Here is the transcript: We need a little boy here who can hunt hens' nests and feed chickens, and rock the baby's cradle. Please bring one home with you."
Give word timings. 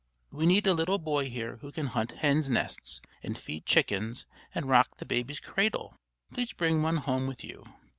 We 0.31 0.47
need 0.47 0.65
a 0.65 0.73
little 0.73 0.97
boy 0.97 1.29
here 1.29 1.57
who 1.57 1.71
can 1.71 1.85
hunt 1.85 2.13
hens' 2.13 2.49
nests 2.49 3.01
and 3.21 3.37
feed 3.37 3.67
chickens, 3.67 4.25
and 4.55 4.65
rock 4.67 4.95
the 4.97 5.05
baby's 5.05 5.39
cradle. 5.39 5.95
Please 6.33 6.53
bring 6.53 6.81
one 6.81 6.97
home 6.97 7.27
with 7.27 7.43
you." 7.43 7.63